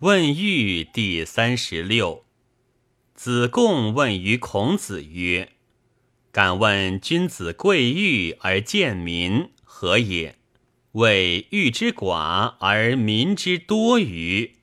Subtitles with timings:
[0.00, 2.26] 问喻第三十六。
[3.14, 5.52] 子贡问于孔子曰
[6.30, 10.36] ：“敢问君子贵欲而贱民，何也？
[10.92, 14.56] 谓欲之寡而民之多于？”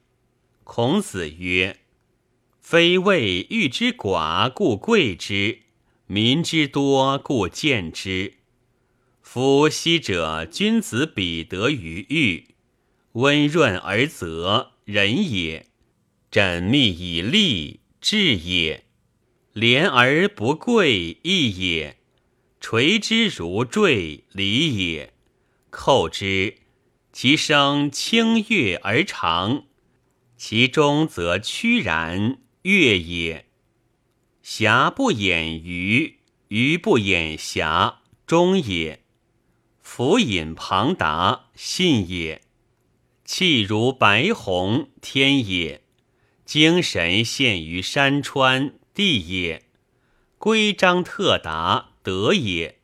[0.63, 1.79] 孔子曰
[2.61, 5.61] ：“非谓欲之寡故贵之，
[6.05, 8.35] 民之多故贱之。
[9.23, 12.49] 夫昔者君子比德于欲，
[13.13, 15.67] 温润而泽。”仁也，
[16.29, 18.81] 缜密以利，智也；
[19.53, 21.95] 廉而不贵，义也；
[22.59, 25.13] 垂之如坠，礼也。
[25.71, 26.57] 叩之，
[27.13, 29.63] 其声清悦而长，
[30.35, 33.45] 其中则屈然，悦也。
[34.41, 36.19] 瑕不掩瑜，
[36.49, 38.99] 瑜不掩瑕，忠也。
[39.81, 42.42] 弗隐庞达，信也。
[43.25, 45.79] 气如白虹，天也；
[46.45, 49.63] 精神现于山川，地也。
[50.37, 52.79] 规章特达，德也。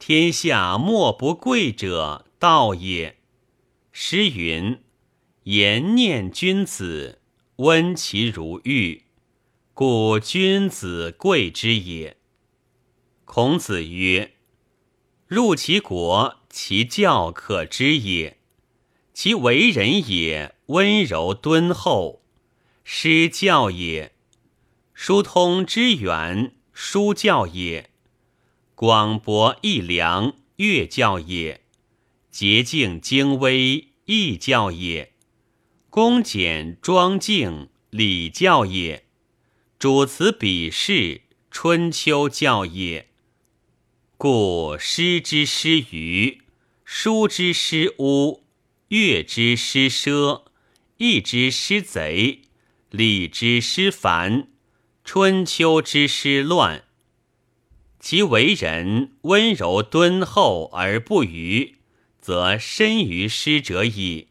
[0.00, 3.18] 天下莫不贵者，道也。
[3.92, 4.80] 诗云
[5.44, 7.20] ：“言念君子，
[7.56, 9.04] 温其如玉，
[9.74, 12.16] 故君子贵之也。”
[13.24, 14.34] 孔子曰
[15.26, 18.37] ：“入其国，其教可知也。”
[19.20, 22.22] 其为人也温柔敦厚，
[22.84, 24.12] 师教也；
[24.94, 27.86] 疏通之源，书教也；
[28.76, 31.62] 广博易良，乐教也；
[32.30, 35.08] 洁净精微，义教也；
[35.90, 39.02] 恭俭庄敬，礼教也；
[39.80, 43.08] 主词比试，春秋教也。
[44.16, 46.42] 故诗之诗余，
[46.84, 48.44] 书之诗污。
[48.88, 50.44] 乐之诗奢，
[50.96, 52.40] 义之诗贼，
[52.90, 54.48] 礼之诗繁，
[55.04, 56.84] 春秋之诗乱。
[58.00, 61.76] 其为人温柔敦厚而不愚，
[62.18, 64.28] 则深于诗者矣；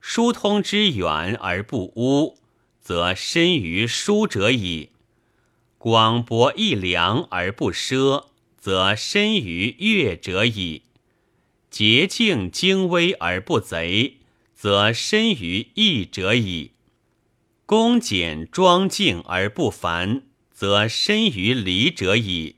[0.00, 2.38] 疏通之远而不污，
[2.80, 4.90] 则深于书者矣；
[5.78, 10.82] 广博易良而不奢，则深于乐者矣。
[11.72, 14.18] 洁净精微而不贼，
[14.54, 16.72] 则深于义者矣；
[17.64, 22.56] 恭俭庄敬而不繁，则深于礼者矣；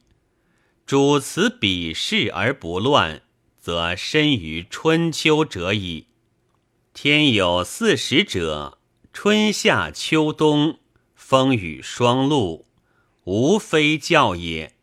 [0.84, 3.22] 主辞比试而不乱，
[3.60, 6.08] 则深于春秋者矣。
[6.92, 8.80] 天有四时者，
[9.12, 10.80] 春夏秋冬，
[11.14, 12.66] 风雨霜露，
[13.22, 14.74] 无非教也。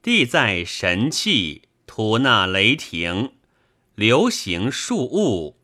[0.00, 1.62] 地在神气。
[1.86, 3.32] 吐纳雷霆，
[3.94, 5.56] 流行数物，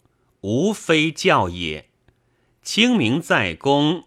[0.43, 1.89] 无非教也。
[2.63, 4.05] 清明在公，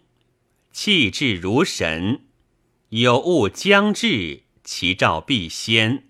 [0.72, 2.22] 气质如神。
[2.90, 6.04] 有物将至，其兆必先。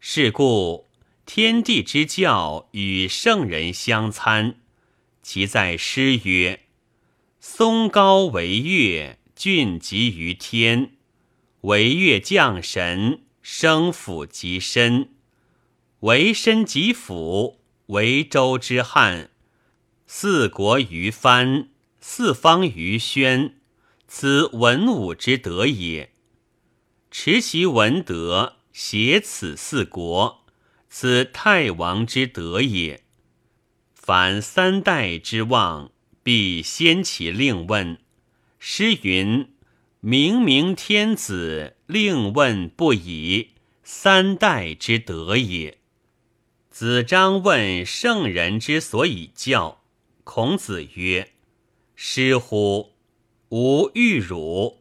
[0.00, 0.88] 是故
[1.24, 4.56] 天地之教与圣人相参。
[5.22, 6.64] 其在诗曰
[7.38, 10.96] ：“松高为岳，峻极于天。
[11.60, 15.10] 为岳降神，生辅极深。”
[16.02, 19.30] 为身及府，为周之汉，
[20.04, 21.68] 四国于藩，
[22.00, 23.60] 四方于宣，
[24.08, 26.12] 此文武之德也。
[27.12, 30.44] 持其文德，挟此四国，
[30.88, 33.04] 此太王之德也。
[33.94, 35.92] 凡三代之望，
[36.24, 37.98] 必先其令问。
[38.58, 39.54] 诗云
[40.00, 43.50] ：“明明天子，令问不已。”
[43.84, 45.78] 三代之德也。
[46.72, 49.82] 子张问圣人之所以教，
[50.24, 51.32] 孔子曰
[51.94, 52.94] ：“师乎！
[53.50, 54.78] 吾欲汝。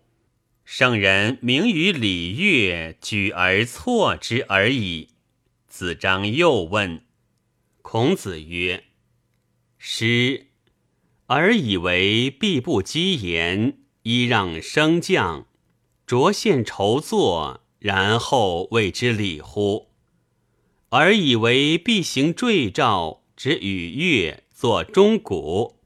[0.63, 5.09] 圣人明于礼乐，举而错之而已。”
[5.68, 7.03] 子张又问，
[7.81, 8.85] 孔子曰
[9.78, 10.47] ：“师，
[11.28, 15.45] 尔以为必不积言，揖让升降，
[16.07, 19.89] 着现筹作，然后谓之礼乎？”
[20.94, 25.78] 而以为必行坠照，之与乐作钟鼓，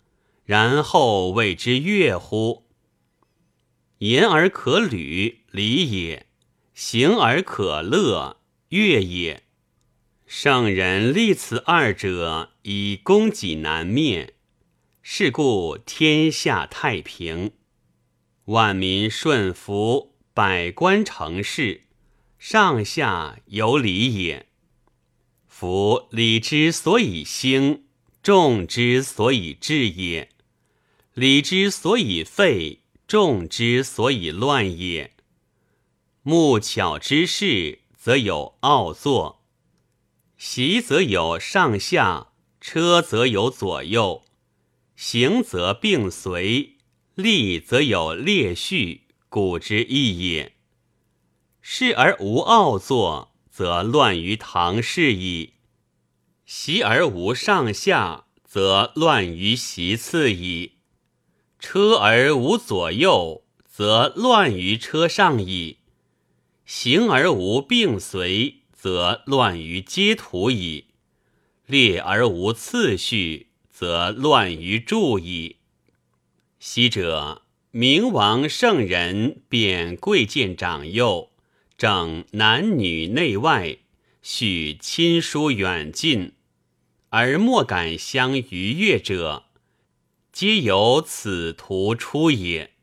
[0.46, 2.64] 然后谓之乐乎？
[4.00, 6.24] 言而可履，礼也；
[6.74, 8.38] 行而可乐，
[8.70, 9.44] 乐也。
[10.26, 14.34] 圣人立此二者，以供给南面。
[15.04, 17.52] 是故天下太平，
[18.46, 21.82] 万民顺服，百官成事，
[22.40, 24.48] 上下有礼也。
[25.58, 27.86] 夫礼之所以兴，
[28.22, 30.28] 众之所以治也。
[31.14, 35.14] 礼之所以废，众之所以乱也。
[36.24, 39.44] 木巧之事，则有奥作；
[40.38, 44.26] 习则有上下，车则有左右，
[44.98, 46.76] 行则并随，
[47.14, 50.52] 立则有列序，古之义也。
[51.62, 55.54] 事而无奥作，则乱于唐氏矣；
[56.46, 60.72] 习而无上下，则乱于席次矣；
[61.58, 65.78] 车而无左右，则乱于车上矣；
[66.66, 70.88] 行而无并随，则乱于阶途矣；
[71.66, 75.60] 列而无次序，则乱于柱矣。
[76.60, 81.30] 昔者明王圣人贬贵贱长幼。
[81.78, 83.80] 整男女内外，
[84.22, 86.32] 许亲疏远近，
[87.10, 89.48] 而莫敢相逾越者，
[90.32, 92.75] 皆由此图出也。